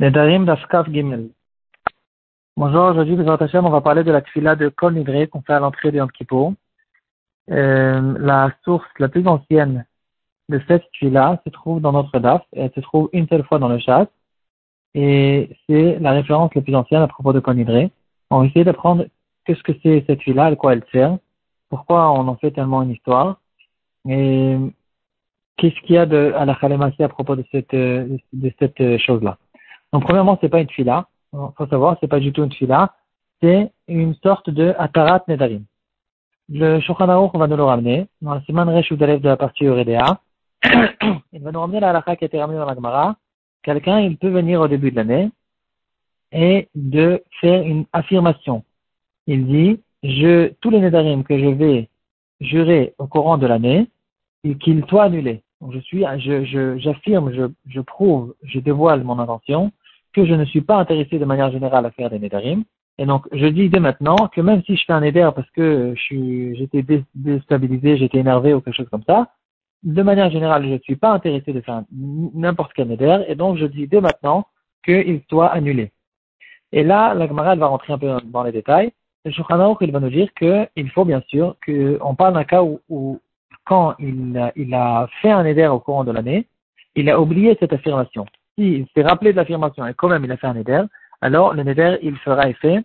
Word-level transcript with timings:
Nedarim 0.00 0.44
d'Afkaf 0.44 0.88
Gimel. 0.92 1.30
Bonjour, 2.56 2.84
aujourd'hui, 2.84 3.16
on 3.18 3.70
va 3.70 3.80
parler 3.80 4.04
de 4.04 4.12
la 4.12 4.22
tfila 4.22 4.54
de 4.54 4.68
Kol 4.68 4.94
qu'on 5.28 5.42
fait 5.42 5.54
à 5.54 5.58
l'entrée 5.58 5.90
de 5.90 5.96
Yom. 5.96 6.54
Euh, 7.50 8.14
la 8.20 8.52
source 8.62 8.86
la 9.00 9.08
plus 9.08 9.26
ancienne 9.26 9.86
de 10.48 10.62
cette 10.68 10.88
tfila 10.92 11.42
se 11.44 11.50
trouve 11.50 11.80
dans 11.80 11.90
notre 11.90 12.20
DAF, 12.20 12.42
et 12.52 12.60
elle 12.60 12.72
se 12.76 12.80
trouve 12.80 13.10
une 13.12 13.26
seule 13.26 13.42
fois 13.42 13.58
dans 13.58 13.66
le 13.66 13.80
chat. 13.80 14.08
Et 14.94 15.50
c'est 15.68 15.98
la 15.98 16.12
référence 16.12 16.54
la 16.54 16.62
plus 16.62 16.76
ancienne 16.76 17.02
à 17.02 17.08
propos 17.08 17.32
de 17.32 17.40
Kol. 17.40 17.56
On 18.30 18.38
va 18.38 18.46
essayer 18.46 18.64
d'apprendre 18.64 19.04
qu'est-ce 19.44 19.64
que 19.64 19.72
c'est 19.82 20.04
cette 20.06 20.20
tfila, 20.20 20.44
à 20.44 20.54
quoi 20.54 20.74
elle 20.74 20.84
sert, 20.92 21.18
pourquoi 21.70 22.12
on 22.12 22.28
en 22.28 22.36
fait 22.36 22.52
tellement 22.52 22.84
une 22.84 22.92
histoire, 22.92 23.40
et 24.08 24.58
qu'est-ce 25.56 25.80
qu'il 25.80 25.96
y 25.96 25.98
a 25.98 26.06
de, 26.06 26.32
à 26.36 26.44
la 26.44 26.54
Khalemasi 26.54 27.02
à 27.02 27.08
propos 27.08 27.34
de 27.34 27.44
cette, 27.50 27.74
de 27.74 28.52
cette 28.60 28.98
chose-là. 28.98 29.38
Donc, 29.92 30.04
premièrement, 30.04 30.38
c'est 30.40 30.48
pas 30.48 30.60
une 30.60 30.70
fila. 30.70 31.06
Il 31.32 31.38
faut 31.56 31.66
savoir, 31.66 31.96
c'est 32.00 32.08
pas 32.08 32.20
du 32.20 32.32
tout 32.32 32.44
une 32.44 32.52
fila. 32.52 32.94
C'est 33.40 33.72
une 33.86 34.14
sorte 34.16 34.50
de 34.50 34.74
atarat 34.78 35.24
nedarim. 35.28 35.64
Le 36.48 36.80
Shulchan 36.80 37.08
Aruch 37.08 37.34
va 37.34 37.46
nous 37.46 37.56
le 37.56 37.62
ramener 37.62 38.06
dans 38.22 38.34
le 38.34 38.40
Siman 38.42 38.68
Resh 38.68 38.90
de 38.92 39.28
la 39.28 39.36
partie 39.36 39.64
Uredea. 39.64 40.20
il 40.64 41.42
va 41.42 41.52
nous 41.52 41.60
ramener 41.60 41.80
la 41.80 41.90
halakha 41.90 42.16
qui 42.16 42.24
a 42.24 42.26
été 42.26 42.40
ramenée 42.40 42.58
dans 42.58 42.66
la 42.66 42.74
Gemara. 42.74 43.16
Quelqu'un, 43.62 44.00
il 44.00 44.16
peut 44.16 44.30
venir 44.30 44.60
au 44.60 44.68
début 44.68 44.90
de 44.90 44.96
l'année 44.96 45.30
et 46.32 46.68
de 46.74 47.22
faire 47.40 47.62
une 47.62 47.84
affirmation. 47.92 48.64
Il 49.26 49.46
dit, 49.46 49.80
je, 50.02 50.52
tous 50.60 50.70
les 50.70 50.80
nedarim 50.80 51.22
que 51.22 51.38
je 51.38 51.48
vais 51.48 51.88
jurer 52.40 52.94
au 52.98 53.06
courant 53.06 53.36
de 53.36 53.46
l'année, 53.46 53.88
qu'ils 54.60 54.84
soient 54.86 55.04
annulés. 55.04 55.42
Donc 55.60 55.72
je 55.72 55.80
suis, 55.80 56.04
je, 56.18 56.78
j'affirme, 56.78 57.32
je, 57.32 57.42
je 57.68 57.80
prouve, 57.80 58.34
je 58.42 58.60
dévoile 58.60 59.02
mon 59.02 59.18
intention 59.18 59.72
que 60.22 60.26
je 60.26 60.34
ne 60.34 60.44
suis 60.44 60.60
pas 60.60 60.76
intéressé 60.76 61.18
de 61.18 61.24
manière 61.24 61.50
générale 61.50 61.86
à 61.86 61.90
faire 61.90 62.10
des 62.10 62.18
nedarim. 62.18 62.64
Et 62.98 63.06
donc, 63.06 63.26
je 63.32 63.46
dis 63.46 63.68
dès 63.68 63.78
maintenant 63.78 64.16
que 64.32 64.40
même 64.40 64.62
si 64.64 64.76
je 64.76 64.84
fais 64.84 64.92
un 64.92 65.00
neder 65.00 65.30
parce 65.34 65.50
que 65.50 65.94
j'étais 65.96 66.84
déstabilisé, 67.14 67.96
j'étais 67.96 68.18
énervé 68.18 68.54
ou 68.54 68.60
quelque 68.60 68.74
chose 68.76 68.88
comme 68.90 69.04
ça, 69.04 69.28
de 69.84 70.02
manière 70.02 70.30
générale, 70.30 70.64
je 70.64 70.70
ne 70.70 70.78
suis 70.78 70.96
pas 70.96 71.12
intéressé 71.12 71.52
de 71.52 71.60
faire 71.60 71.82
n'importe 71.92 72.72
quel 72.74 72.88
neder, 72.88 73.18
et 73.28 73.36
donc 73.36 73.58
je 73.58 73.66
dis 73.66 73.86
dès 73.86 74.00
maintenant 74.00 74.46
qu'il 74.84 75.22
soit 75.28 75.46
annulé. 75.46 75.92
Et 76.72 76.82
là, 76.82 77.14
la 77.14 77.28
Gemara, 77.28 77.54
va 77.54 77.66
rentrer 77.68 77.92
un 77.92 77.98
peu 77.98 78.10
dans 78.24 78.42
les 78.42 78.52
détails. 78.52 78.90
Le 79.24 79.32
il 79.80 79.92
va 79.92 80.00
nous 80.00 80.10
dire 80.10 80.28
qu'il 80.34 80.90
faut 80.90 81.04
bien 81.04 81.22
sûr 81.28 81.56
qu'on 81.64 82.14
parle 82.14 82.34
d'un 82.34 82.44
cas 82.44 82.62
où, 82.62 83.20
quand 83.64 83.94
il, 83.98 84.74
a 84.74 85.06
fait 85.22 85.30
un 85.30 85.44
neder 85.44 85.68
au 85.68 85.78
courant 85.78 86.04
de 86.04 86.12
l'année, 86.12 86.46
il 86.94 87.08
a 87.08 87.20
oublié 87.20 87.56
cette 87.60 87.72
affirmation 87.72 88.26
s'il 88.58 88.86
s'est 88.94 89.02
rappelé 89.02 89.32
de 89.32 89.36
l'affirmation 89.36 89.86
et 89.86 89.94
quand 89.94 90.08
même 90.08 90.24
il 90.24 90.32
a 90.32 90.36
fait 90.36 90.48
un 90.48 90.56
éder, 90.56 90.82
alors 91.20 91.54
le 91.54 91.62
neder 91.62 91.98
il 92.02 92.16
fera 92.16 92.48
effet 92.48 92.82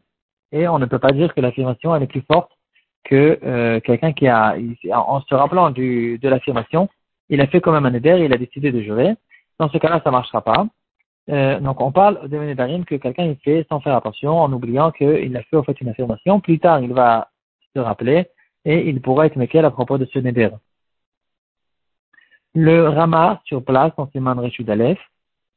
et 0.52 0.68
on 0.68 0.78
ne 0.78 0.86
peut 0.86 1.00
pas 1.00 1.12
dire 1.12 1.34
que 1.34 1.42
l'affirmation 1.42 1.96
elle 1.96 2.04
est 2.04 2.08
plus 2.08 2.24
forte 2.32 2.52
que 3.04 3.40
euh, 3.44 3.80
quelqu'un 3.80 4.14
qui 4.14 4.28
a, 4.28 4.56
en 4.94 5.22
se 5.22 5.36
rappelant 5.36 5.72
de 5.72 6.30
l'affirmation, 6.30 6.90
il 7.30 7.42
a 7.42 7.48
fait 7.48 7.60
quand 7.60 7.72
même 7.72 7.86
un 7.86 7.92
neder 7.92 8.18
et 8.22 8.26
il 8.26 8.34
a 8.34 8.38
décidé 8.38 8.72
de 8.72 8.82
jurer. 8.82 9.16
Dans 9.60 9.70
ce 9.70 9.78
cas-là, 9.78 10.00
ça 10.04 10.10
ne 10.10 10.16
marchera 10.16 10.42
pas. 10.42 10.68
Euh, 11.30 11.60
donc 11.60 11.82
on 11.82 11.92
parle 11.92 12.30
de 12.30 12.38
nedarim 12.38 12.86
que 12.86 12.96
quelqu'un 12.96 13.26
il 13.26 13.38
fait 13.38 13.66
sans 13.70 13.80
faire 13.80 13.96
attention, 13.96 14.40
en 14.40 14.52
oubliant 14.52 14.92
qu'il 14.92 15.36
a 15.36 15.44
fait 15.44 15.58
en 15.58 15.64
fait 15.64 15.80
une 15.82 15.90
affirmation. 15.90 16.40
Plus 16.40 16.60
tard, 16.60 16.80
il 16.82 16.94
va 16.94 17.30
se 17.76 17.80
rappeler 17.80 18.28
et 18.66 18.88
il 18.90 19.02
pourra 19.02 19.26
être 19.26 19.36
méquel 19.36 19.66
à 19.66 19.72
propos 19.72 19.98
de 19.98 20.06
ce 20.06 20.20
neder. 20.20 20.50
Le 22.56 22.88
Rama 22.88 23.42
sur 23.46 23.64
place 23.64 23.94
en 23.98 24.08
Siman 24.12 24.40
Reshud 24.40 24.70
Aleph, 24.70 25.00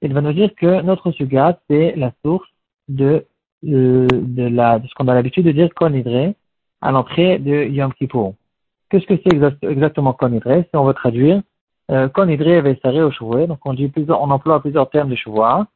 il 0.03 0.13
va 0.13 0.21
nous 0.21 0.33
dire 0.33 0.55
que 0.55 0.83
notre 0.83 1.11
suga, 1.13 1.59
c'est 1.69 1.95
la 1.97 2.13
source 2.25 2.49
de, 2.89 3.27
euh, 3.65 4.07
de, 4.11 4.43
la, 4.49 4.79
de 4.79 4.87
ce 4.87 4.95
qu'on 4.95 5.09
a 5.09 5.15
l'habitude 5.15 5.47
de 5.47 5.53
dire 5.53 5.73
konidre 5.75 6.35
à 6.81 6.93
l'entrée 6.93 7.39
de 7.39 7.65
Yom 7.65 7.93
Kippur. 7.95 8.35
Qu'est-ce 8.91 9.07
que 9.07 9.17
c'est 9.17 9.69
exactement 9.69 10.13
konidre 10.13 10.63
Si 10.63 10.77
on 10.77 10.85
veut 10.85 10.95
traduire, 10.95 11.43
euh, 11.91 12.09
konidre 12.09 12.61
vesare 12.61 13.07
au 13.07 13.11
choué, 13.11 13.47
donc 13.47 13.59
on 13.65 13.75
dit 13.75 13.89
plusieurs, 13.89 14.21
on 14.23 14.31
emploie 14.31 14.61
plusieurs 14.61 14.91
termes 14.91 15.11
de 15.11 15.17
chouva, 15.17 15.67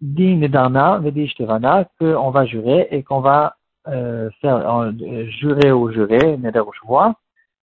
di 0.00 0.36
nedarna, 0.36 0.98
vedi 0.98 1.28
shtevana, 1.28 1.88
qu'on 1.98 2.30
va 2.30 2.44
jurer 2.46 2.88
et 2.90 3.02
qu'on 3.02 3.20
va 3.20 3.56
euh, 3.88 4.28
faire 4.40 4.56
euh, 4.56 4.92
jurer 5.40 5.72
ou 5.72 5.90
jurer, 5.90 6.36
neder 6.36 6.60
au 6.60 6.72
chouva, 6.72 7.14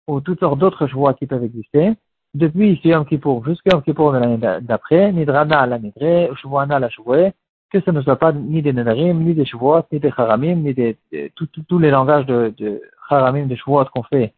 ou 0.08 0.22
toutes 0.22 0.40
sortes 0.40 0.60
d'autres 0.60 0.88
chouva 0.88 1.14
qui 1.14 1.26
peuvent 1.26 1.44
exister 1.44 1.94
depuis 2.36 2.80
Yom 2.84 3.06
Kippour 3.06 3.46
jusqu'à 3.46 3.72
Yom 3.72 3.82
Kippour 3.82 4.12
de 4.12 4.18
l'année 4.18 4.40
d'après, 4.62 5.12
Nidrana 5.12 5.66
la 5.66 5.80
Nidre, 5.80 6.36
Shuvuana 6.38 6.80
la 6.80 6.90
Shuvue, 6.90 7.32
que 7.72 7.80
ce 7.80 7.92
ne 7.92 8.02
soit 8.02 8.18
pas 8.18 8.34
ni 8.34 8.62
des 8.62 8.74
Nedarim, 8.74 9.24
ni 9.24 9.34
des 9.34 9.46
Shuvuot, 9.46 9.84
ni 9.92 10.00
des 10.00 10.12
Haramim, 10.16 10.56
ni 10.56 10.74
des, 10.74 10.98
tous 11.36 11.80
les 11.80 11.92
langages 11.92 12.26
de, 12.26 12.54
de 12.58 12.82
Haramim, 13.10 13.48
de 13.48 13.56
Shuvuot 13.56 13.86
qu'on 13.86 14.04
fait, 14.04 14.34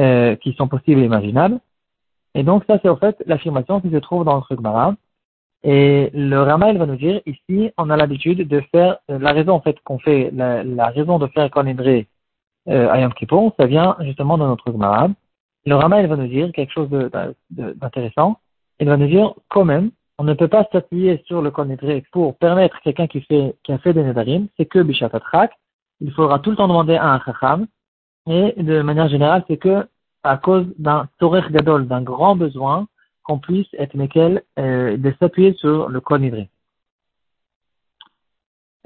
euh, 0.00 0.34
qui 0.36 0.52
sont 0.54 0.66
possibles 0.68 1.00
et 1.00 1.04
imaginables. 1.04 1.60
Et 2.34 2.42
donc 2.42 2.64
ça 2.66 2.78
c'est 2.82 2.88
en 2.88 2.96
fait 2.96 3.22
l'affirmation 3.26 3.80
qui 3.80 3.90
se 3.90 3.96
trouve 3.96 4.24
dans 4.24 4.36
le 4.36 4.42
truc 4.42 4.58
Et 5.62 6.10
le 6.12 6.42
Rama, 6.42 6.72
il 6.72 6.78
va 6.78 6.86
nous 6.86 6.96
dire, 6.96 7.20
ici, 7.24 7.70
on 7.78 7.88
a 7.88 7.96
l'habitude 7.96 8.48
de 8.48 8.60
faire, 8.72 8.98
euh, 9.10 9.18
la 9.18 9.32
raison 9.32 9.54
en 9.54 9.60
fait 9.60 9.78
qu'on 9.84 10.00
fait, 10.00 10.30
la, 10.34 10.88
raison 10.88 11.20
de 11.20 11.28
faire 11.28 11.48
Konidre 11.50 12.04
euh, 12.68 12.90
à 12.90 13.00
Yom 13.00 13.14
Kippour, 13.14 13.54
ça 13.58 13.66
vient 13.66 13.96
justement 14.00 14.38
de 14.38 14.44
notre 14.44 14.72
Gemara. 14.72 15.08
Le 15.68 15.74
Rama, 15.74 16.00
il 16.00 16.08
va 16.08 16.16
nous 16.16 16.26
dire 16.26 16.50
quelque 16.52 16.72
chose 16.72 16.88
d'intéressant. 17.50 18.40
Il 18.80 18.88
va 18.88 18.96
nous 18.96 19.06
dire, 19.06 19.34
quand 19.48 19.66
même, 19.66 19.90
on 20.16 20.24
ne 20.24 20.32
peut 20.32 20.48
pas 20.48 20.66
s'appuyer 20.72 21.22
sur 21.26 21.42
le 21.42 21.50
Konedré 21.50 22.04
pour 22.10 22.38
permettre 22.38 22.80
quelqu'un 22.80 23.06
qui 23.06 23.18
a 23.68 23.78
fait 23.78 23.92
des 23.92 24.02
Nedarim, 24.02 24.48
c'est 24.56 24.64
que 24.64 24.78
Bishatatrak. 24.78 25.52
Il 26.00 26.10
faudra 26.12 26.38
tout 26.38 26.50
le 26.50 26.56
temps 26.56 26.68
demander 26.68 26.96
à 26.96 27.12
un 27.12 27.20
Chacham. 27.20 27.66
Et 28.30 28.54
de 28.56 28.80
manière 28.80 29.08
générale, 29.08 29.44
c'est 29.46 29.58
que 29.58 29.86
à 30.22 30.38
cause 30.38 30.66
d'un 30.78 31.06
Torech 31.18 31.50
Gadol, 31.50 31.86
d'un 31.86 32.02
grand 32.02 32.34
besoin, 32.34 32.86
qu'on 33.22 33.38
puisse 33.38 33.68
être 33.74 33.94
Mekel, 33.94 34.42
euh, 34.58 34.96
de 34.96 35.14
s'appuyer 35.20 35.52
sur 35.54 35.90
le 35.90 36.00
Konedré. 36.00 36.48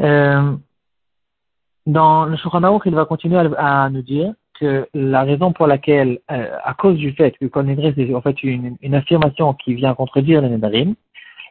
Euh, 0.01 0.57
dans 1.87 2.25
le 2.25 2.37
Shulchan 2.37 2.81
il 2.85 2.95
va 2.95 3.05
continuer 3.05 3.39
à 3.57 3.89
nous 3.89 4.03
dire 4.03 4.35
que 4.63 4.87
la 4.95 5.25
raison 5.25 5.53
pour 5.53 5.67
laquelle, 5.67 6.21
euh, 6.31 6.57
à 6.63 6.75
cause 6.75 6.97
du 6.97 7.13
fait 7.13 7.37
que 7.37 7.47
Konedre, 7.47 7.93
c'est 7.97 8.15
en 8.15 8.21
fait 8.21 8.43
une, 8.45 8.95
affirmation 8.95 9.55
qui 9.55 9.75
vient 9.75 9.95
contredire 9.95 10.41
les 10.41 10.49
Nedarim, 10.49 10.95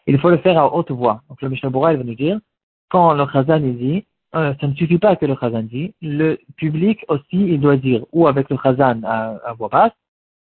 il 0.07 0.17
faut 0.17 0.29
le 0.29 0.37
faire 0.37 0.57
à 0.57 0.73
haute 0.73 0.91
voix. 0.91 1.21
Donc 1.27 1.41
le 1.41 1.49
Mishnah 1.49 1.69
Bora, 1.69 1.93
va 1.93 2.03
nous 2.03 2.15
dire, 2.15 2.39
quand 2.89 3.13
le 3.13 3.25
Khazan 3.25 3.59
dit, 3.59 4.05
euh, 4.33 4.53
ça 4.61 4.67
ne 4.67 4.73
suffit 4.75 4.97
pas 4.97 5.17
que 5.17 5.25
le 5.25 5.35
Khazan 5.35 5.63
dit, 5.63 5.93
le 6.01 6.39
public 6.55 7.03
aussi, 7.09 7.39
il 7.53 7.59
doit 7.59 7.75
dire, 7.75 8.05
ou 8.13 8.27
avec 8.27 8.49
le 8.49 8.57
Khazan 8.57 9.01
à, 9.03 9.53
voix 9.57 9.67
basse, 9.67 9.91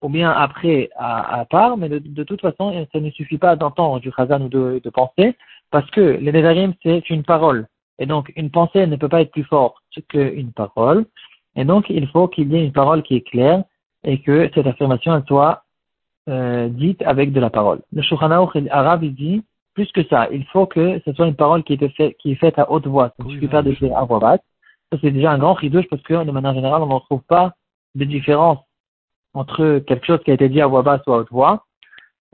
ou 0.03 0.09
bien 0.09 0.31
après 0.32 0.91
à, 0.97 1.44
part, 1.49 1.76
mais 1.76 1.88
de, 1.88 2.25
toute 2.25 2.41
façon, 2.41 2.87
ça 2.93 3.00
ne 3.00 3.10
suffit 3.10 3.38
pas 3.38 3.55
d'entendre 3.55 4.00
du 4.00 4.10
Khazan 4.10 4.43
ou 4.43 4.49
de, 4.49 4.81
de 4.82 4.91
penser, 4.91 5.37
parce 5.71 5.88
que 5.93 6.00
les 6.00 6.32
Nedarim, 6.32 6.75
c'est 6.82 7.09
une 7.10 7.22
parole. 7.22 7.69
Et 8.00 8.06
donc, 8.06 8.32
une 8.37 8.50
pensée 8.50 8.87
ne 8.87 8.97
peut 8.97 9.09
pas 9.09 9.22
être 9.22 9.31
plus 9.31 9.44
forte 9.44 9.76
qu'une 10.09 10.53
parole. 10.53 11.06
Et 11.56 11.65
donc, 11.65 11.87
il 11.89 12.06
faut 12.09 12.28
qu'il 12.28 12.53
y 12.53 12.56
ait 12.56 12.65
une 12.65 12.72
parole 12.72 13.03
qui 13.03 13.17
est 13.17 13.22
claire 13.22 13.65
et 14.05 14.21
que 14.21 14.50
cette 14.55 14.67
affirmation 14.67 15.22
soit 15.27 15.65
euh, 16.28 16.69
dite 16.69 17.03
avec 17.03 17.33
de 17.33 17.41
la 17.41 17.50
parole. 17.50 17.81
Le 17.93 18.03
Shulchan 18.03 18.31
arabe, 18.31 19.05
il 19.05 19.15
dit 19.15 19.43
plus 19.75 19.91
que 19.93 20.03
ça, 20.05 20.28
il 20.33 20.44
faut 20.47 20.67
que 20.67 21.00
ce 21.05 21.12
soit 21.12 21.27
une 21.27 21.37
parole 21.37 21.62
qui 21.62 21.75
est, 21.75 21.89
fait, 21.97 22.17
qui 22.19 22.33
est 22.33 22.37
faite 22.37 22.59
à 22.59 22.71
haute 22.71 22.87
voix. 22.87 23.12
Ça 23.19 23.25
ne 23.25 23.31
suffit 23.31 23.47
pas 23.47 23.62
de 23.62 23.72
faire 23.72 23.97
à 23.97 24.05
voix 24.05 24.19
basse. 24.19 24.41
Ça, 24.91 24.99
c'est 25.03 25.11
déjà 25.11 25.33
un 25.33 25.39
grand 25.39 25.53
ridouche 25.53 25.84
parce 25.91 26.03
que, 26.03 26.25
de 26.25 26.31
manière 26.31 26.55
générale, 26.55 26.83
on 26.83 26.94
ne 26.94 27.00
trouve 27.00 27.22
pas 27.22 27.53
de 27.94 28.05
différence 28.05 28.59
entre 29.34 29.81
quelque 29.81 30.06
chose 30.06 30.21
qui 30.25 30.31
a 30.31 30.34
été 30.34 30.49
dit 30.49 30.62
à 30.62 30.67
voix 30.67 30.83
basse 30.83 31.03
ou 31.06 31.12
à 31.12 31.19
haute 31.19 31.31
voix. 31.31 31.67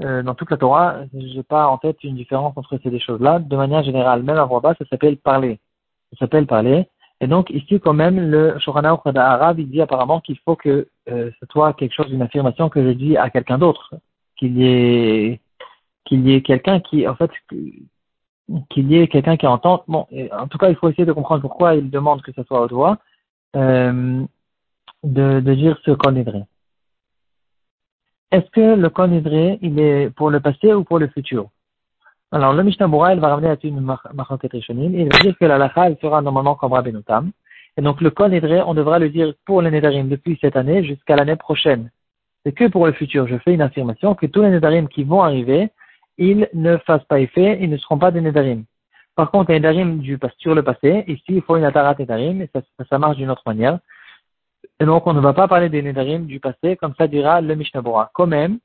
Euh, 0.02 0.22
dans 0.22 0.34
toute 0.34 0.50
la 0.50 0.56
Torah, 0.56 1.00
je 1.12 1.36
n'ai 1.36 1.42
pas 1.42 1.66
en 1.66 1.78
tête 1.78 2.02
une 2.04 2.14
différence 2.14 2.56
entre 2.56 2.78
ces 2.82 2.90
deux 2.90 3.00
choses-là. 3.00 3.40
De 3.40 3.56
manière 3.56 3.82
générale, 3.82 4.22
même 4.22 4.38
à 4.38 4.44
voix 4.44 4.60
basse, 4.60 4.78
ça 4.78 4.84
s'appelle 4.88 5.16
parler. 5.16 5.58
Ça 6.12 6.20
s'appelle 6.20 6.46
parler. 6.46 6.86
Et 7.22 7.28
donc 7.28 7.50
ici 7.50 7.78
quand 7.78 7.94
même 7.94 8.18
le 8.18 8.58
Shorana 8.58 9.00
arabe 9.04 9.60
il 9.60 9.70
dit 9.70 9.80
apparemment 9.80 10.20
qu'il 10.20 10.36
faut 10.40 10.56
que 10.56 10.88
euh, 11.08 11.30
ce 11.38 11.46
soit 11.52 11.72
quelque 11.74 11.94
chose, 11.94 12.10
une 12.10 12.20
affirmation 12.20 12.68
que 12.68 12.82
je 12.84 12.90
dis 12.90 13.16
à 13.16 13.30
quelqu'un 13.30 13.58
d'autre, 13.58 13.94
qu'il 14.36 14.58
y 14.58 14.66
ait 14.66 15.40
qu'il 16.04 16.28
y 16.28 16.34
ait 16.34 16.42
quelqu'un 16.42 16.80
qui 16.80 17.06
en 17.06 17.14
fait 17.14 17.30
qu'il 17.48 18.90
y 18.90 18.96
ait 18.96 19.06
quelqu'un 19.06 19.36
qui 19.36 19.46
entend. 19.46 19.84
Bon, 19.86 20.08
en 20.32 20.48
tout 20.48 20.58
cas 20.58 20.68
il 20.68 20.74
faut 20.74 20.88
essayer 20.88 21.06
de 21.06 21.12
comprendre 21.12 21.42
pourquoi 21.42 21.76
il 21.76 21.90
demande 21.90 22.22
que 22.22 22.32
ce 22.32 22.42
soit 22.42 22.60
au 22.60 22.66
doigt 22.66 22.98
euh, 23.54 24.24
de, 25.04 25.54
dire 25.54 25.78
ce 25.84 25.92
qu'on 25.92 26.16
Est-ce 28.32 28.50
que 28.50 28.74
le 28.74 28.90
conidré 28.90 29.60
il 29.62 29.78
est 29.78 30.10
pour 30.10 30.28
le 30.28 30.40
passé 30.40 30.74
ou 30.74 30.82
pour 30.82 30.98
le 30.98 31.06
futur? 31.06 31.50
Alors, 32.32 32.54
le 32.54 32.62
Mishnah 32.62 32.88
Bura, 32.88 33.12
il 33.12 33.20
va 33.20 33.28
ramener 33.28 33.50
à 33.50 33.56
une 33.62 33.80
marquette 33.80 34.52
rishonim, 34.52 34.94
et 34.94 35.02
il 35.02 35.12
va 35.12 35.18
dire 35.18 35.36
que 35.38 35.44
la 35.44 35.58
lacha, 35.58 35.86
elle 35.86 35.98
sera 36.00 36.22
normalement 36.22 36.54
comme 36.54 36.72
Rabbi 36.72 36.90
Notam. 36.90 37.30
Et 37.76 37.82
donc, 37.82 38.00
le 38.00 38.10
Kon 38.10 38.30
on 38.66 38.74
devra 38.74 38.98
le 38.98 39.10
dire 39.10 39.34
pour 39.44 39.60
les 39.60 39.70
Nedarim 39.70 40.08
depuis 40.08 40.38
cette 40.40 40.56
année 40.56 40.82
jusqu'à 40.82 41.14
l'année 41.14 41.36
prochaine. 41.36 41.90
C'est 42.44 42.52
que 42.52 42.68
pour 42.68 42.86
le 42.86 42.92
futur. 42.92 43.28
Je 43.28 43.36
fais 43.38 43.52
une 43.52 43.60
affirmation 43.60 44.14
que 44.14 44.24
tous 44.26 44.40
les 44.40 44.50
Nedarim 44.50 44.88
qui 44.88 45.04
vont 45.04 45.22
arriver, 45.22 45.70
ils 46.16 46.48
ne 46.54 46.78
fassent 46.78 47.04
pas 47.04 47.20
effet, 47.20 47.58
ils 47.60 47.68
ne 47.68 47.76
seront 47.76 47.98
pas 47.98 48.10
des 48.10 48.22
Nedarim. 48.22 48.64
Par 49.14 49.30
contre, 49.30 49.52
les 49.52 49.60
Nedarim 49.60 49.98
du, 49.98 50.18
sur 50.38 50.54
le 50.54 50.62
passé, 50.62 51.04
ici, 51.08 51.24
il 51.28 51.42
faut 51.42 51.58
une 51.58 51.64
Atarat 51.64 51.96
Nedarim, 51.98 52.40
et 52.40 52.50
ça, 52.88 52.98
marche 52.98 53.18
d'une 53.18 53.30
autre 53.30 53.42
manière. 53.44 53.78
Et 54.80 54.86
donc, 54.86 55.06
on 55.06 55.12
ne 55.12 55.20
va 55.20 55.34
pas 55.34 55.48
parler 55.48 55.68
des 55.68 55.82
Nedarim 55.82 56.24
du 56.24 56.40
passé, 56.40 56.76
comme 56.76 56.94
ça 56.96 57.06
dira 57.08 57.42
le 57.42 57.54
Mishnah 57.54 57.82
Quand 58.14 58.26
même, 58.26 58.58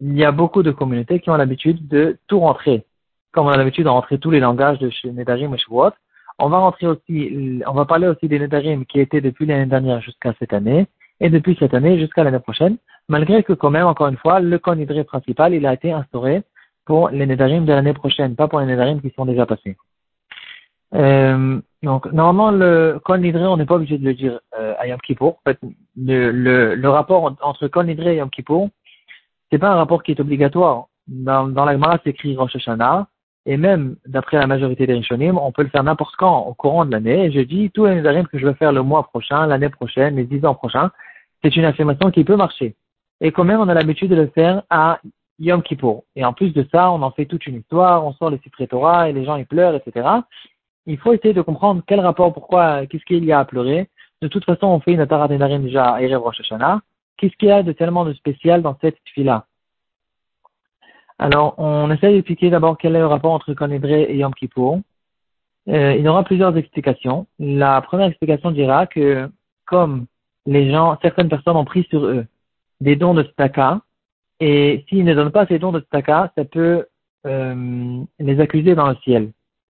il 0.00 0.16
y 0.16 0.24
a 0.24 0.32
beaucoup 0.32 0.62
de 0.62 0.70
communautés 0.70 1.20
qui 1.20 1.30
ont 1.30 1.36
l'habitude 1.36 1.86
de 1.88 2.18
tout 2.26 2.40
rentrer. 2.40 2.84
Comme 3.32 3.46
on 3.46 3.50
a 3.50 3.56
l'habitude 3.56 3.84
de 3.84 3.90
rentrer 3.90 4.18
tous 4.18 4.30
les 4.30 4.40
langages 4.40 4.78
de 4.78 4.90
Nedarim 5.10 5.54
et 5.54 5.58
Shavuot, 5.58 5.92
on 6.38 6.48
va 6.48 6.58
rentrer 6.58 6.86
aussi, 6.86 7.62
on 7.66 7.72
va 7.72 7.84
parler 7.84 8.08
aussi 8.08 8.26
des 8.26 8.38
Nedarim 8.38 8.86
qui 8.86 8.98
étaient 8.98 9.20
depuis 9.20 9.46
l'année 9.46 9.66
dernière 9.66 10.00
jusqu'à 10.00 10.32
cette 10.38 10.52
année, 10.52 10.86
et 11.20 11.28
depuis 11.28 11.56
cette 11.58 11.74
année 11.74 11.98
jusqu'à 11.98 12.24
l'année 12.24 12.38
prochaine, 12.38 12.78
malgré 13.08 13.42
que 13.42 13.52
quand 13.52 13.70
même, 13.70 13.86
encore 13.86 14.08
une 14.08 14.16
fois, 14.16 14.40
le 14.40 14.58
conhydré 14.58 15.04
principal, 15.04 15.52
il 15.54 15.66
a 15.66 15.74
été 15.74 15.92
instauré 15.92 16.42
pour 16.86 17.10
les 17.10 17.26
Nedarim 17.26 17.66
de 17.66 17.72
l'année 17.72 17.92
prochaine, 17.92 18.36
pas 18.36 18.48
pour 18.48 18.60
les 18.60 18.66
Nedarim 18.66 19.00
qui 19.00 19.10
sont 19.10 19.26
déjà 19.26 19.44
passés. 19.44 19.76
Euh, 20.94 21.60
donc, 21.82 22.10
normalement, 22.12 22.50
le 22.50 23.00
conhydré, 23.04 23.44
on 23.46 23.56
n'est 23.56 23.66
pas 23.66 23.76
obligé 23.76 23.96
de 23.98 24.04
le 24.04 24.14
dire 24.14 24.40
euh, 24.58 24.74
à 24.78 24.86
Yom 24.88 24.98
Kippour. 25.00 25.40
Le, 25.96 26.30
le, 26.30 26.74
le 26.74 26.88
rapport 26.88 27.36
entre 27.42 27.68
conhydré 27.68 28.14
et 28.14 28.16
Yom 28.16 28.30
Kippour, 28.30 28.70
c'est 29.50 29.58
pas 29.58 29.70
un 29.70 29.76
rapport 29.76 30.02
qui 30.02 30.12
est 30.12 30.20
obligatoire. 30.20 30.86
Dans, 31.06 31.48
dans 31.48 31.64
la 31.64 31.72
Gemara, 31.72 31.98
c'est 32.02 32.10
écrit 32.10 32.36
Rosh 32.36 32.56
Hashanah, 32.56 33.06
et 33.46 33.56
même 33.56 33.96
d'après 34.06 34.36
la 34.36 34.46
majorité 34.46 34.86
des 34.86 34.94
Rishonim, 34.94 35.38
on 35.38 35.50
peut 35.50 35.62
le 35.62 35.70
faire 35.70 35.82
n'importe 35.82 36.14
quand 36.16 36.40
au 36.40 36.54
courant 36.54 36.84
de 36.84 36.92
l'année. 36.92 37.32
Je 37.32 37.40
dis, 37.40 37.70
tous 37.70 37.86
les 37.86 37.96
Nedarim 37.96 38.26
que 38.26 38.38
je 38.38 38.46
vais 38.46 38.54
faire 38.54 38.72
le 38.72 38.82
mois 38.82 39.04
prochain, 39.04 39.46
l'année 39.46 39.70
prochaine, 39.70 40.16
les 40.16 40.24
dix 40.24 40.44
ans 40.44 40.54
prochains, 40.54 40.90
c'est 41.42 41.56
une 41.56 41.64
affirmation 41.64 42.10
qui 42.10 42.22
peut 42.22 42.36
marcher. 42.36 42.76
Et 43.20 43.32
quand 43.32 43.44
même, 43.44 43.60
on 43.60 43.68
a 43.68 43.74
l'habitude 43.74 44.10
de 44.10 44.16
le 44.16 44.26
faire 44.28 44.62
à 44.68 45.00
Yom 45.38 45.62
Kippour. 45.62 46.04
Et 46.16 46.24
en 46.24 46.34
plus 46.34 46.52
de 46.52 46.66
ça, 46.70 46.90
on 46.92 47.02
en 47.02 47.10
fait 47.10 47.24
toute 47.24 47.46
une 47.46 47.56
histoire, 47.56 48.04
on 48.06 48.12
sort 48.12 48.30
le 48.30 48.38
Sifré 48.38 48.66
Torah 48.66 49.08
et 49.08 49.12
les 49.12 49.24
gens 49.24 49.36
ils 49.36 49.46
pleurent, 49.46 49.74
etc. 49.74 50.06
Il 50.86 50.98
faut 50.98 51.14
essayer 51.14 51.34
de 51.34 51.42
comprendre 51.42 51.82
quel 51.86 52.00
rapport, 52.00 52.32
pourquoi, 52.32 52.86
qu'est-ce 52.86 53.04
qu'il 53.04 53.24
y 53.24 53.32
a 53.32 53.40
à 53.40 53.44
pleurer. 53.44 53.88
De 54.20 54.28
toute 54.28 54.44
façon, 54.44 54.66
on 54.66 54.80
fait 54.80 54.92
une 54.92 55.00
Atarat 55.00 55.28
Nedarim 55.28 55.62
déjà 55.62 55.94
à 55.94 56.02
Erev 56.02 56.22
Rosh 56.22 56.40
Hashanah. 56.40 56.82
Qu'est-ce 57.20 57.36
qu'il 57.36 57.50
y 57.50 57.52
a 57.52 57.62
de 57.62 57.72
tellement 57.72 58.06
de 58.06 58.14
spécial 58.14 58.62
dans 58.62 58.78
cette 58.80 58.96
fila 59.12 59.44
Alors, 61.18 61.54
on 61.58 61.90
essaie 61.90 62.12
d'expliquer 62.12 62.48
d'abord 62.48 62.78
quel 62.78 62.96
est 62.96 63.00
le 63.00 63.06
rapport 63.06 63.32
entre 63.32 63.52
Konedre 63.52 63.90
et 63.90 64.16
Yom 64.16 64.32
Kippour. 64.32 64.80
Euh, 65.68 65.94
il 65.98 66.02
y 66.02 66.08
aura 66.08 66.24
plusieurs 66.24 66.56
explications. 66.56 67.26
La 67.38 67.82
première 67.82 68.06
explication 68.06 68.52
dira 68.52 68.86
que 68.86 69.28
comme 69.66 70.06
les 70.46 70.70
gens, 70.70 70.96
certaines 71.02 71.28
personnes 71.28 71.58
ont 71.58 71.66
pris 71.66 71.86
sur 71.90 72.06
eux 72.06 72.24
des 72.80 72.96
dons 72.96 73.12
de 73.12 73.24
staka, 73.24 73.82
et 74.40 74.86
s'ils 74.88 75.04
ne 75.04 75.12
donnent 75.12 75.30
pas 75.30 75.44
ces 75.44 75.58
dons 75.58 75.72
de 75.72 75.80
staka, 75.80 76.32
ça 76.38 76.46
peut 76.46 76.86
euh, 77.26 78.02
les 78.18 78.40
accuser 78.40 78.74
dans 78.74 78.88
le 78.88 78.96
ciel. 79.04 79.32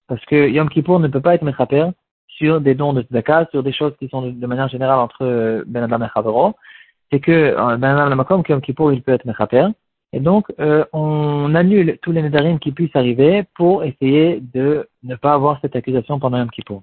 Parce 0.09 0.25
que 0.25 0.49
Yom 0.49 0.69
Kippour 0.69 0.99
ne 0.99 1.07
peut 1.07 1.21
pas 1.21 1.37
être 1.37 1.45
mechaper 1.45 1.89
sur 2.27 2.61
des 2.61 2.75
dons 2.75 2.93
de 2.93 3.03
staka, 3.03 3.47
sur 3.53 3.63
des 3.63 3.73
choses 3.73 3.95
qui 4.01 4.09
sont 4.09 4.23
de, 4.23 4.47
manière 4.49 4.67
générale 4.67 4.99
entre 4.99 5.23
euh, 5.25 5.63
Ben 5.69 5.85
Adam 5.85 6.05
et 6.05 6.09
Chavaro. 6.13 6.57
C'est 7.11 7.21
que 7.21 7.33
euh, 7.33 7.77
Ben 7.77 7.97
Adam 7.97 8.17
Makom, 8.17 8.43
Yom 8.49 8.61
Kippour, 8.61 8.93
il 8.93 9.03
peut 9.03 9.13
être 9.13 9.25
mechaper. 9.25 9.69
Et 10.13 10.21
donc, 10.21 10.47
euh, 10.61 10.85
on 10.93 11.55
annule 11.55 11.99
tous 12.03 12.13
les 12.13 12.23
nedarim 12.23 12.59
qui 12.59 12.73
puissent 12.73 12.95
arriver 12.95 13.45
pour 13.55 13.85
essayer 13.85 14.41
de 14.41 14.89
ne 15.03 15.15
pas 15.17 15.35
avoir 15.35 15.61
cette 15.61 15.77
accusation 15.77 16.19
pendant 16.19 16.39
Yom 16.39 16.51
Kippour. 16.51 16.83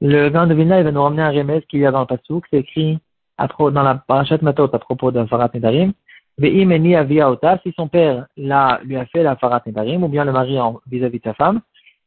Le 0.00 0.28
vin 0.28 0.46
de 0.46 0.54
Vilna, 0.54 0.78
il 0.78 0.84
va 0.84 0.92
nous 0.92 1.02
ramener 1.02 1.22
un 1.22 1.30
remède 1.30 1.66
qu'il 1.66 1.80
y 1.80 1.86
a 1.86 1.90
dans 1.90 2.00
le 2.00 2.06
Passouk, 2.06 2.44
c'est 2.50 2.58
écrit 2.58 2.98
dans 3.58 3.82
la 3.82 3.94
parachat 3.94 4.38
Matot 4.42 4.70
à 4.72 4.78
propos 4.78 5.10
d'un 5.10 5.26
Farat 5.26 5.50
Nedarim. 5.54 5.92
Ota, 6.40 7.58
si 7.62 7.72
son 7.72 7.88
père 7.88 8.26
l'a, 8.36 8.80
lui 8.84 8.96
a 8.96 9.06
fait 9.06 9.22
la 9.22 9.36
Farat 9.36 9.62
Nedarim, 9.66 10.04
ou 10.04 10.08
bien 10.08 10.24
le 10.24 10.32
mari 10.32 10.56
vis-à-vis 10.88 11.18
de 11.18 11.24
sa 11.24 11.34
femme, 11.34 11.60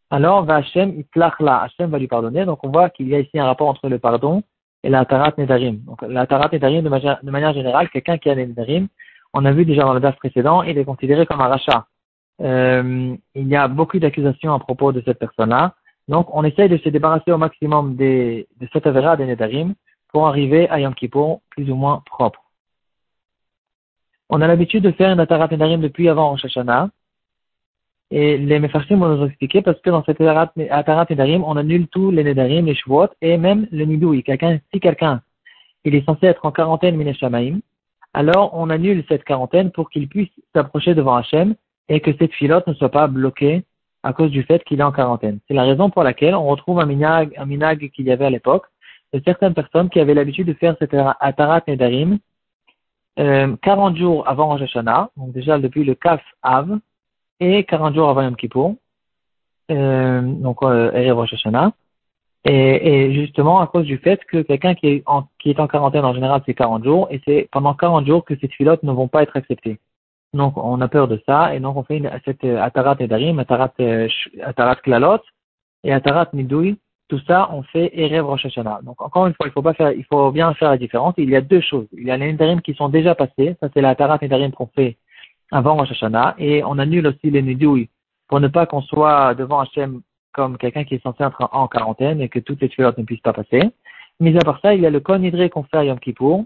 alors 0.10 0.44
va 0.44 0.58
Hashem 0.58 1.04
la, 1.16 1.64
Hashem 1.64 1.90
va 1.90 2.00
lui 2.00 2.08
pardonner. 2.08 2.46
Donc 2.46 2.64
on 2.64 2.70
voit 2.70 2.90
qu'il 2.90 3.08
y 3.08 3.16
a 3.16 3.20
ici 3.20 3.40
un 3.40 3.46
rapport 3.46 3.68
entre 3.68 3.90
le 3.90 4.00
pardon 4.00 4.44
et 4.84 4.90
la 4.90 5.06
Tarat 5.06 5.34
Nedarim. 5.38 5.78
Donc 5.86 6.02
la 6.02 6.26
Tarat 6.26 6.50
Nedarim, 6.52 6.84
de, 6.84 6.90
manière 7.32 7.54
générale, 7.54 7.90
quelqu'un 7.90 8.18
qui 8.18 8.30
a 8.30 8.36
des 8.36 8.46
Nedarim, 8.46 8.88
on 9.34 9.46
a 9.46 9.52
vu 9.52 9.66
déjà 9.66 9.84
dans 9.84 9.94
le 9.94 10.00
DAF 10.00 10.18
précédent, 10.18 10.64
il 10.64 10.78
est 10.78 10.86
considéré 10.86 11.26
comme 11.26 11.42
un 11.42 11.48
rachat. 11.48 11.86
Euh, 12.42 13.16
il 13.36 13.48
y 13.48 13.56
a 13.56 13.68
beaucoup 13.68 14.00
d'accusations 14.00 14.54
à 14.54 14.60
propos 14.60 14.92
de 14.92 15.02
cette 15.06 15.20
personne-là. 15.20 15.76
Donc, 16.08 16.34
on 16.36 16.44
essaye 16.44 16.68
de 16.68 16.78
se 16.78 16.90
débarrasser 16.90 17.32
au 17.32 17.38
maximum 17.38 17.96
des, 17.96 18.48
de 18.60 18.68
cette 18.74 18.88
avéra 18.88 19.16
des 19.16 19.26
Nedarim 19.26 19.76
pour 20.12 20.28
arriver 20.28 20.68
à 20.70 20.80
Yom 20.80 20.94
Kippur 20.94 21.40
plus 21.52 21.70
ou 21.72 21.76
moins 21.76 22.02
propre. 22.06 22.42
On 24.30 24.42
a 24.42 24.48
l'habitude 24.48 24.84
de 24.84 24.92
faire 24.92 25.12
une 25.12 25.20
Atarat 25.20 25.48
Nedarim 25.50 25.82
depuis 25.82 26.10
avant 26.10 26.32
Rosh 26.32 26.46
Hashanah. 26.46 26.90
Et 28.14 28.38
les 28.38 28.60
Mefarshim 28.60 28.98
vont 28.98 29.16
nous 29.16 29.26
expliquer 29.26 29.62
parce 29.62 29.80
que 29.80 29.90
dans 29.90 30.04
cette 30.04 30.20
Atarat 30.20 31.06
Nedarim, 31.10 31.44
on 31.46 31.56
annule 31.56 31.88
tous 31.88 32.12
les 32.12 32.26
Nedarim, 32.26 32.66
les 32.66 32.76
Shvuot 32.76 33.08
et 33.22 33.38
même 33.38 33.68
le 33.72 33.86
Nidoui. 33.86 34.24
Si 34.74 34.80
quelqu'un, 34.82 35.22
il 35.86 35.96
est 35.96 36.06
censé 36.06 36.26
être 36.26 36.46
en 36.46 36.52
quarantaine 36.52 36.98
Mineshamaim, 36.98 37.60
alors 38.14 38.52
on 38.54 38.70
annule 38.70 39.06
cette 39.08 39.24
quarantaine 39.24 39.72
pour 39.72 39.90
qu'il 39.90 40.10
puisse 40.10 40.30
s'approcher 40.54 40.94
devant 40.94 41.16
Hachem 41.16 41.56
et 41.88 42.02
que 42.02 42.12
cette 42.20 42.34
filote 42.34 42.68
ne 42.68 42.74
soit 42.74 42.90
pas 42.90 43.08
bloquée 43.08 43.64
à 44.04 44.12
cause 44.12 44.30
du 44.30 44.44
fait 44.44 44.62
qu'il 44.66 44.82
est 44.82 44.84
en 44.84 44.92
quarantaine. 44.92 45.40
C'est 45.48 45.54
la 45.54 45.64
raison 45.64 45.90
pour 45.90 46.04
laquelle 46.04 46.36
on 46.36 46.46
retrouve 46.48 46.82
un 46.82 46.86
minag, 46.86 47.34
un 47.38 47.46
minag 47.46 47.92
qu'il 47.92 48.06
y 48.06 48.12
avait 48.12 48.26
à 48.26 48.30
l'époque 48.30 48.66
de 49.14 49.22
certaines 49.24 49.54
personnes 49.54 49.90
qui 49.90 50.02
avaient 50.02 50.14
l'habitude 50.14 50.48
de 50.48 50.54
faire 50.54 50.76
cette 50.80 50.94
Atarat 50.94 51.62
Nedarim 51.66 52.20
euh, 53.20 53.56
40 53.62 53.98
jours 53.98 54.28
avant 54.28 54.48
Rosh 54.48 54.62
Hashanah, 54.62 55.10
donc 55.16 55.32
déjà 55.34 55.60
depuis 55.60 55.84
le 55.84 55.96
Kaf 55.96 56.22
Av, 56.44 56.80
et 57.42 57.66
40 57.66 57.96
jours 57.96 58.10
avant 58.10 58.22
Yom 58.22 58.38
Kippur, 58.38 58.76
euh, 59.72 60.22
donc 60.22 60.64
euh. 60.64 60.92
Et, 62.44 62.52
et, 62.54 63.14
justement 63.14 63.60
à 63.60 63.68
cause 63.68 63.86
du 63.86 63.98
fait 63.98 64.24
que 64.26 64.42
quelqu'un 64.42 64.74
qui 64.74 64.88
est 64.88 65.04
en, 65.06 65.28
qui 65.40 65.52
est 65.52 65.60
en 65.60 65.68
quarantaine 65.68 66.06
en 66.06 66.14
général 66.14 66.42
c'est 66.46 66.54
40 66.54 66.84
jours, 66.84 67.08
et 67.12 67.20
c'est 67.26 67.50
pendant 67.52 67.74
40 67.74 68.08
jours 68.08 68.24
que 68.24 68.36
ces 68.40 68.48
filotes 68.48 68.84
ne 68.84 68.92
vont 68.94 69.08
pas 69.08 69.24
être 69.24 69.36
acceptées. 69.36 69.80
Donc, 70.34 70.56
on 70.56 70.80
a 70.80 70.88
peur 70.88 71.10
de 71.10 71.22
ça, 71.28 71.54
et 71.54 71.60
donc 71.60 71.76
on 71.76 71.84
fait 71.84 72.02
cette 72.24 72.44
euh, 72.46 72.62
Atarat 72.62 72.96
Edarim, 73.00 73.40
Atarat, 73.40 73.74
euh, 73.82 74.08
Atarat 74.42 74.78
Klalot, 74.78 75.20
et 75.84 75.92
Atarat 75.92 76.30
Nidoui, 76.34 76.80
tout 77.10 77.20
ça, 77.28 77.50
on 77.52 77.64
fait 77.64 77.92
Erev 77.94 78.26
Rosh. 78.26 78.48
Donc, 78.84 79.02
encore 79.02 79.28
une 79.28 79.34
fois, 79.34 79.48
il 79.48 79.52
faut 79.52 79.62
pas 79.62 79.74
faire, 79.74 79.92
il 79.92 80.06
faut 80.06 80.32
bien 80.32 80.54
faire 80.54 80.70
la 80.70 80.78
différence. 80.78 81.14
Il 81.18 81.30
y 81.30 81.36
a 81.36 81.42
deux 81.42 81.60
choses. 81.60 81.88
Il 81.92 82.08
y 82.08 82.12
a 82.12 82.16
les 82.16 82.32
Nedarim 82.32 82.62
qui 82.62 82.74
sont 82.74 82.88
déjà 82.88 83.16
passés, 83.16 83.58
ça 83.60 83.68
c'est 83.74 83.82
la 83.82 83.90
Atarat 83.90 84.20
Nedarim 84.22 84.52
qu'on 84.52 84.68
fait 84.68 84.98
avant 85.52 85.76
Rosh 85.76 85.92
Hashanah, 85.92 86.36
et 86.38 86.64
on 86.64 86.80
annule 86.80 87.08
aussi 87.08 87.30
les 87.30 87.42
Nidoui, 87.42 87.90
pour 88.28 88.40
ne 88.40 88.48
pas 88.48 88.66
qu'on 88.66 88.82
soit 88.82 89.36
devant 89.36 89.60
Hachem 89.60 90.02
comme 90.32 90.58
quelqu'un 90.58 90.86
qui 90.86 90.96
est 90.96 91.04
censé 91.04 91.24
être 91.24 91.50
en 91.52 91.68
quarantaine 91.68 92.22
et 92.22 92.30
que 92.30 92.40
toutes 92.40 92.62
les 92.62 92.70
tueurs 92.70 92.94
ne 92.98 93.04
puissent 93.04 93.22
pas 93.22 93.34
passer. 93.34 93.70
Mais 94.22 94.36
à 94.38 94.40
part 94.40 94.60
ça, 94.62 94.74
il 94.74 94.82
y 94.82 94.86
a 94.86 94.90
le 94.90 95.02
Kon 95.02 95.22
qu'on 95.52 95.64
fait 95.64 95.78
à 95.78 95.84
Yom 95.84 96.00
Kippour, 96.00 96.46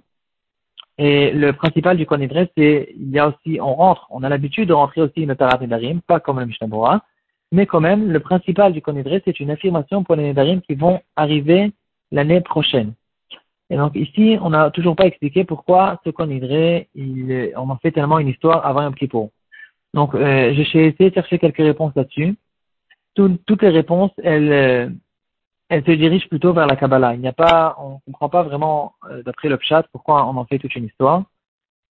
et 0.98 1.32
le 1.32 1.52
principal 1.54 1.98
du 1.98 2.06
Konidre, 2.06 2.48
c'est, 2.58 2.94
il 2.98 3.10
y 3.10 3.20
a 3.20 3.28
aussi, 3.28 3.60
on 3.60 3.74
rentre, 3.74 4.08
on 4.10 4.24
a 4.24 4.30
l'habitude 4.30 4.70
de 4.70 4.74
rentrer 4.74 5.02
aussi 5.02 5.22
une 5.22 5.36
Tarat 5.36 5.60
Nedarim, 5.60 6.02
pas 6.02 6.20
comme 6.20 6.40
le 6.40 6.46
Mishnah 6.46 6.68
mais 7.52 7.66
quand 7.66 7.82
même, 7.82 8.12
le 8.12 8.20
principal 8.20 8.74
du 8.74 8.82
Konidre, 8.82 9.20
c'est 9.24 9.40
une 9.40 9.52
affirmation 9.52 10.04
pour 10.04 10.16
les 10.16 10.24
Nedarim 10.24 10.62
qui 10.62 10.76
vont 10.76 11.02
arriver 11.16 11.72
l'année 12.12 12.42
prochaine. 12.42 12.94
Et 13.70 13.78
donc 13.78 13.96
ici, 13.96 14.38
on 14.42 14.52
n'a 14.52 14.70
toujours 14.72 14.96
pas 14.96 15.06
expliqué 15.06 15.44
pourquoi 15.44 16.00
ce 16.04 16.10
Konidre, 16.12 16.86
il, 16.94 17.52
on 17.56 17.70
en 17.70 17.78
fait 17.78 17.92
tellement 17.92 18.20
une 18.20 18.28
histoire 18.28 18.66
avant 18.66 18.82
un 18.82 18.92
petit 18.92 19.08
peu. 19.08 19.20
Donc, 19.96 20.14
euh, 20.14 20.54
j'ai 20.54 20.88
essayé 20.88 21.10
de 21.10 21.16
chercher 21.16 21.40
quelques 21.40 21.58
réponses 21.58 21.94
là-dessus. 21.96 22.36
toutes 23.16 23.62
les 23.62 23.70
réponses, 23.70 24.12
elles, 24.24 24.52
euh, 24.52 24.90
elle 25.70 25.86
se 25.86 25.92
dirige 25.92 26.28
plutôt 26.28 26.52
vers 26.54 26.68
la 26.68 26.76
Kabbalah. 26.76 27.14
Il 27.16 27.22
n'y 27.22 27.30
a 27.30 27.34
pas, 27.34 27.78
on 27.80 28.00
comprend 28.06 28.28
pas 28.28 28.44
vraiment, 28.44 28.94
euh, 29.10 29.24
d'après 29.24 29.48
le 29.48 29.58
Pshat, 29.58 29.84
pourquoi 29.94 30.28
on 30.28 30.36
en 30.36 30.46
fait 30.46 30.60
toute 30.60 30.76
une 30.76 30.86
histoire. 30.86 31.24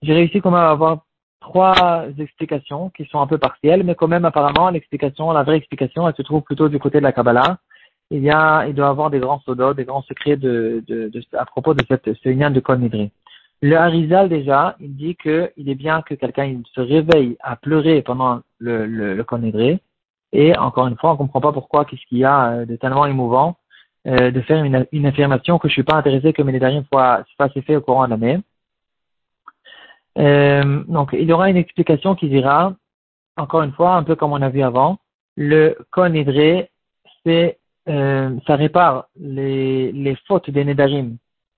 J'ai 0.03 0.13
réussi 0.13 0.43
quand 0.43 0.51
même 0.51 0.61
à 0.61 0.71
avoir 0.71 1.07
trois 1.41 2.05
explications 2.19 2.91
qui 2.91 3.07
sont 3.07 3.21
un 3.21 3.27
peu 3.27 3.39
partielles, 3.39 3.85
mais 3.85 3.95
quand 3.95 4.09
même 4.09 4.27
apparemment 4.27 4.69
l'explication, 4.69 5.33
la 5.33 5.43
vraie 5.43 5.57
explication, 5.57 6.07
elle 6.07 6.15
se 6.15 6.23
trouve 6.23 6.43
plutôt 6.43 6.69
du 6.69 6.79
côté 6.79 6.99
de 6.99 7.05
la 7.05 7.13
Kabbalah. 7.13 7.59
Il 8.11 8.23
y 8.23 8.31
a, 8.31 8.67
il 8.67 8.75
doit 8.75 8.89
avoir 8.89 9.11
des 9.11 9.19
grands 9.19 9.41
sodos, 9.41 9.75
des 9.75 9.85
grands 9.85 10.03
secrets 10.03 10.37
de, 10.37 10.85
de, 10.87 11.09
de, 11.09 11.23
à 11.37 11.47
propos 11.47 11.75
de 11.75 11.85
cette, 11.89 12.13
ce 12.15 12.29
lien 12.29 12.51
de 12.51 12.61
Kol 12.61 12.81
Le 13.63 13.77
Harizal 13.77 14.29
déjà, 14.29 14.77
il 14.81 14.95
dit 14.95 15.17
que 15.17 15.51
il 15.57 15.69
est 15.69 15.75
bien 15.75 16.03
que 16.03 16.15
quelqu'un 16.15 16.61
se 16.75 16.81
réveille 16.81 17.37
à 17.41 17.57
pleurer 17.57 18.03
pendant 18.03 18.41
le, 18.59 18.87
le, 18.87 19.15
le 19.15 19.79
Et 20.33 20.57
encore 20.57 20.87
une 20.87 20.97
fois, 20.97 21.13
on 21.13 21.17
comprend 21.17 21.41
pas 21.41 21.53
pourquoi, 21.53 21.85
qu'est-ce 21.85 22.05
qu'il 22.07 22.19
y 22.19 22.25
a 22.25 22.51
euh, 22.51 22.65
de 22.67 22.77
tellement 22.77 23.07
émouvant 23.07 23.57
euh, 24.07 24.31
de 24.31 24.41
faire 24.43 24.63
une, 24.63 24.87
une, 24.93 25.07
affirmation 25.07 25.59
que 25.59 25.67
je 25.69 25.73
suis 25.73 25.83
pas 25.83 25.97
intéressé 25.97 26.35
que 26.35 26.43
mes 26.43 26.53
Nedarim 26.53 26.85
soient, 26.93 27.25
fassent 27.39 27.57
effet 27.57 27.77
au 27.77 27.81
courant 27.81 28.05
de 28.05 28.11
l'année. 28.11 28.39
Euh, 30.19 30.85
donc, 30.89 31.11
il 31.15 31.25
y 31.25 31.33
aura 31.33 31.49
une 31.49 31.57
explication 31.57 32.15
qui 32.15 32.29
dira, 32.29 32.75
encore 33.39 33.63
une 33.63 33.73
fois, 33.73 33.95
un 33.95 34.03
peu 34.03 34.15
comme 34.15 34.33
on 34.33 34.43
a 34.43 34.51
vu 34.51 34.63
avant, 34.63 34.99
le 35.37 35.77
Konidré, 35.91 36.71
c'est, 37.25 37.59
euh, 37.89 38.31
ça 38.47 38.57
répare 38.57 39.09
les, 39.19 39.93
les 39.93 40.17
fautes 40.27 40.51
des 40.51 40.65
Nedarim 40.65 41.17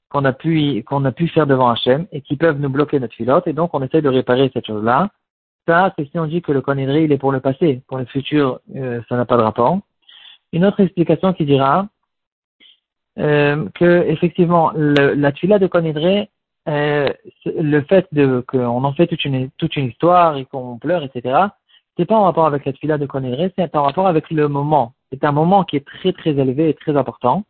qu'on 0.08 0.24
a 0.24 0.32
pu, 0.32 0.82
qu'on 0.84 1.04
a 1.04 1.12
pu 1.12 1.28
faire 1.28 1.46
devant 1.46 1.70
Hachem 1.70 2.06
et 2.12 2.20
qui 2.20 2.36
peuvent 2.36 2.60
nous 2.60 2.68
bloquer 2.68 3.00
notre 3.00 3.14
filote, 3.14 3.46
et 3.46 3.52
donc 3.52 3.74
on 3.74 3.82
essaie 3.82 4.02
de 4.02 4.08
réparer 4.08 4.50
cette 4.52 4.66
chose-là. 4.66 5.10
Ça, 5.66 5.92
c'est 5.98 6.08
si 6.10 6.18
on 6.18 6.26
dit 6.26 6.42
que 6.42 6.52
le 6.52 6.60
Konidri, 6.60 7.04
il 7.04 7.12
est 7.12 7.18
pour 7.18 7.32
le 7.32 7.40
passé. 7.40 7.82
Pour 7.88 7.98
le 7.98 8.04
futur, 8.04 8.60
euh, 8.76 9.00
ça 9.08 9.16
n'a 9.16 9.24
pas 9.24 9.36
de 9.36 9.42
rapport. 9.42 9.80
Une 10.52 10.64
autre 10.64 10.80
explication 10.80 11.32
qui 11.32 11.44
dira 11.44 11.88
euh, 13.18 13.68
que, 13.74 14.04
effectivement, 14.06 14.70
le, 14.76 15.14
la 15.14 15.32
tuila 15.32 15.58
de 15.58 15.66
Konidri, 15.66 16.28
euh, 16.68 17.08
le 17.44 17.80
fait 17.82 18.06
de 18.12 18.44
qu'on 18.46 18.84
en 18.84 18.92
fait 18.92 19.08
toute 19.08 19.24
une, 19.24 19.50
toute 19.58 19.76
une 19.76 19.86
histoire 19.86 20.36
et 20.36 20.44
qu'on 20.44 20.78
pleure, 20.78 21.02
etc., 21.02 21.46
c'est 21.96 22.04
pas 22.04 22.16
en 22.16 22.24
rapport 22.24 22.46
avec 22.46 22.64
la 22.64 22.72
tuila 22.72 22.98
de 22.98 23.06
Konidri, 23.06 23.50
c'est 23.56 23.74
en 23.74 23.84
rapport 23.84 24.06
avec 24.06 24.30
le 24.30 24.48
moment. 24.48 24.92
C'est 25.10 25.24
un 25.24 25.32
moment 25.32 25.64
qui 25.64 25.76
est 25.76 25.86
très 25.86 26.12
très 26.12 26.30
élevé 26.30 26.68
et 26.68 26.74
très 26.74 26.96
important. 26.96 27.44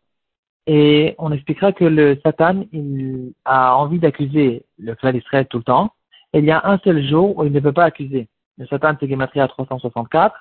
Et 0.67 1.15
on 1.17 1.31
expliquera 1.31 1.71
que 1.71 1.85
le 1.85 2.19
Satan, 2.23 2.65
il 2.73 3.33
a 3.45 3.75
envie 3.77 3.99
d'accuser 3.99 4.63
le 4.77 4.95
clan 4.95 5.13
d'Israël 5.13 5.47
tout 5.49 5.57
le 5.57 5.63
temps. 5.63 5.93
Et 6.33 6.39
il 6.39 6.45
y 6.45 6.51
a 6.51 6.61
un 6.65 6.77
seul 6.79 7.01
jour 7.07 7.37
où 7.37 7.45
il 7.45 7.53
ne 7.53 7.59
peut 7.59 7.71
pas 7.71 7.85
accuser. 7.85 8.27
Le 8.57 8.65
Satan, 8.67 8.95
c'est 8.99 9.39
à 9.39 9.47
364. 9.47 10.35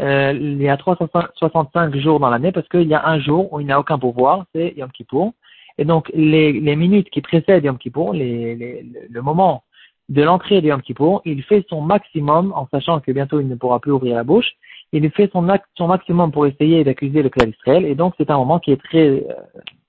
Euh, 0.00 0.32
il 0.32 0.62
y 0.62 0.68
a 0.68 0.76
365 0.76 1.96
jours 1.96 2.20
dans 2.20 2.30
l'année 2.30 2.52
parce 2.52 2.68
qu'il 2.68 2.86
y 2.86 2.94
a 2.94 3.06
un 3.06 3.18
jour 3.18 3.52
où 3.52 3.60
il 3.60 3.66
n'a 3.66 3.80
aucun 3.80 3.98
pouvoir, 3.98 4.46
c'est 4.54 4.74
Yom 4.76 4.90
Kippour. 4.90 5.34
Et 5.76 5.84
donc, 5.84 6.10
les, 6.14 6.76
minutes 6.76 7.10
qui 7.10 7.20
précèdent 7.20 7.64
Yom 7.64 7.78
Kippour, 7.78 8.14
le 8.14 9.20
moment 9.20 9.64
de 10.08 10.22
l'entrée 10.22 10.60
de 10.60 10.68
Yom 10.68 10.82
Kippour, 10.82 11.20
il 11.24 11.42
fait 11.42 11.64
son 11.68 11.80
maximum, 11.80 12.52
en 12.54 12.66
sachant 12.68 13.00
que 13.00 13.12
bientôt 13.12 13.40
il 13.40 13.48
ne 13.48 13.54
pourra 13.56 13.80
plus 13.80 13.92
ouvrir 13.92 14.16
la 14.16 14.24
bouche, 14.24 14.52
il 14.92 15.10
fait 15.10 15.30
son, 15.32 15.46
son 15.76 15.86
maximum 15.86 16.32
pour 16.32 16.46
essayer 16.46 16.84
d'accuser 16.84 17.22
le 17.22 17.28
clan 17.28 17.46
d'Israël, 17.46 17.84
et 17.84 17.94
donc 17.94 18.14
c'est 18.16 18.30
un 18.30 18.38
moment 18.38 18.58
qui 18.58 18.72
est 18.72 18.82
très, 18.82 19.08
euh, 19.08 19.22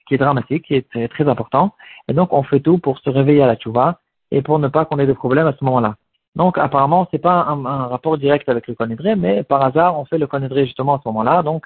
qui 0.07 0.15
est 0.15 0.17
dramatique, 0.17 0.65
qui 0.65 0.75
est 0.75 0.89
très, 0.89 1.07
très, 1.07 1.27
important, 1.27 1.73
et 2.07 2.13
donc 2.13 2.33
on 2.33 2.43
fait 2.43 2.59
tout 2.59 2.77
pour 2.77 2.99
se 2.99 3.09
réveiller 3.09 3.43
à 3.43 3.47
la 3.47 3.55
tchouva, 3.55 3.99
et 4.31 4.41
pour 4.41 4.59
ne 4.59 4.67
pas 4.67 4.85
qu'on 4.85 4.99
ait 4.99 5.07
de 5.07 5.13
problème 5.13 5.47
à 5.47 5.53
ce 5.57 5.63
moment-là. 5.63 5.95
Donc 6.35 6.57
apparemment, 6.57 7.07
c'est 7.11 7.19
pas 7.19 7.45
un, 7.49 7.87
rapport 7.87 8.17
direct 8.17 8.47
avec 8.49 8.67
le 8.67 8.75
Connédré, 8.75 9.15
mais 9.15 9.43
par 9.43 9.63
hasard, 9.63 9.99
on 9.99 10.05
fait 10.05 10.17
le 10.17 10.27
Connédré 10.27 10.65
justement 10.65 10.95
à 10.95 11.01
ce 11.03 11.07
moment-là, 11.09 11.43
donc 11.43 11.65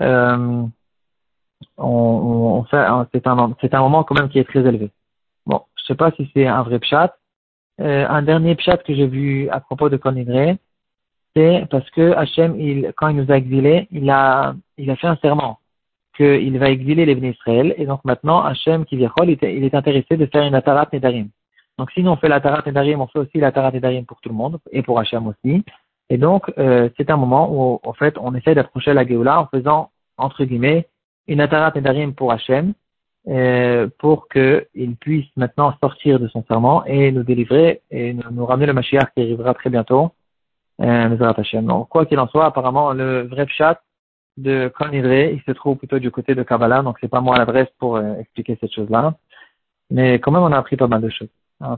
euh, 0.00 0.64
on, 1.78 1.86
on, 1.86 2.64
fait, 2.64 2.84
c'est 3.12 3.26
un, 3.26 3.54
c'est 3.60 3.74
un 3.74 3.80
moment 3.80 4.04
quand 4.04 4.14
même 4.14 4.28
qui 4.28 4.38
est 4.38 4.44
très 4.44 4.60
élevé. 4.60 4.90
Bon, 5.46 5.62
je 5.76 5.84
sais 5.84 5.94
pas 5.94 6.10
si 6.12 6.30
c'est 6.34 6.46
un 6.46 6.62
vrai 6.62 6.78
pchat. 6.78 7.14
Euh, 7.80 8.06
un 8.08 8.22
dernier 8.22 8.54
pchat 8.54 8.78
que 8.78 8.94
j'ai 8.94 9.06
vu 9.06 9.48
à 9.50 9.60
propos 9.60 9.88
de 9.88 9.96
Connédré, 9.96 10.58
c'est 11.34 11.66
parce 11.70 11.88
que 11.90 12.12
Hachem, 12.12 12.58
il, 12.60 12.92
quand 12.96 13.08
il 13.08 13.16
nous 13.16 13.30
a 13.30 13.36
exilés, 13.36 13.88
il 13.90 14.08
a, 14.10 14.54
il 14.78 14.90
a 14.90 14.96
fait 14.96 15.06
un 15.06 15.16
serment 15.16 15.58
qu'il 16.16 16.58
va 16.58 16.70
exiler 16.70 17.06
les 17.06 17.28
Israël. 17.28 17.74
Et 17.76 17.86
donc 17.86 18.04
maintenant, 18.04 18.42
Hachem, 18.42 18.84
qui 18.84 18.96
il, 18.96 19.10
il 19.42 19.64
est 19.64 19.74
intéressé 19.74 20.16
de 20.16 20.26
faire 20.26 20.44
une 20.44 20.54
Atarat 20.54 20.88
Nedarim. 20.92 21.28
Donc 21.78 21.90
sinon 21.90 22.12
on 22.12 22.16
fait 22.16 22.28
la 22.28 22.40
Tarat 22.40 22.62
Nedarim, 22.66 23.00
on 23.00 23.08
fait 23.08 23.18
aussi 23.18 23.38
la 23.38 23.50
Tarat 23.50 23.72
Nedarim 23.72 24.04
pour 24.04 24.20
tout 24.20 24.28
le 24.28 24.34
monde, 24.34 24.58
et 24.70 24.82
pour 24.82 24.98
Hachem 25.00 25.26
aussi. 25.26 25.64
Et 26.10 26.18
donc, 26.18 26.52
euh, 26.58 26.90
c'est 26.96 27.10
un 27.10 27.16
moment 27.16 27.50
où, 27.50 27.80
en 27.82 27.92
fait, 27.94 28.16
on 28.20 28.34
essaie 28.34 28.54
d'approcher 28.54 28.92
la 28.92 29.06
Géoula 29.06 29.40
en 29.40 29.46
faisant, 29.46 29.90
entre 30.18 30.44
guillemets, 30.44 30.86
une 31.26 31.40
Atarat 31.40 31.72
Nedarim 31.74 32.12
pour 32.12 32.30
Hachem, 32.30 32.74
euh, 33.26 33.88
pour 33.98 34.28
qu'il 34.28 34.96
puisse 35.00 35.26
maintenant 35.36 35.74
sortir 35.80 36.20
de 36.20 36.28
son 36.28 36.44
serment 36.44 36.84
et 36.84 37.10
nous 37.10 37.22
délivrer 37.22 37.80
et 37.90 38.12
nous, 38.12 38.30
nous 38.30 38.44
ramener 38.44 38.66
le 38.66 38.74
Mashiach 38.74 39.14
qui 39.16 39.22
arrivera 39.22 39.54
très 39.54 39.70
bientôt 39.70 40.12
donc, 40.78 41.88
quoi 41.88 42.06
qu'il 42.06 42.18
en 42.18 42.28
soit, 42.28 42.46
apparemment, 42.46 42.92
le 42.92 43.22
vrai 43.22 43.46
chat 43.48 43.80
de 44.36 44.68
Conidré, 44.76 45.32
il 45.34 45.42
se 45.42 45.52
trouve 45.52 45.76
plutôt 45.76 45.98
du 45.98 46.10
côté 46.10 46.34
de 46.34 46.42
Kabbalah, 46.42 46.82
donc 46.82 46.98
c'est 47.00 47.08
pas 47.08 47.20
moi 47.20 47.36
l'adresse 47.36 47.68
pour 47.78 47.96
euh, 47.96 48.16
expliquer 48.16 48.58
cette 48.60 48.72
chose-là. 48.72 49.14
Mais 49.90 50.14
quand 50.14 50.32
même, 50.32 50.42
on 50.42 50.52
a 50.52 50.58
appris 50.58 50.76
pas 50.76 50.88
mal 50.88 51.00
de 51.00 51.10
choses. 51.10 51.28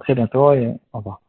Très 0.00 0.14
bientôt 0.14 0.52
et 0.52 0.68
au 0.92 0.98
revoir. 0.98 1.20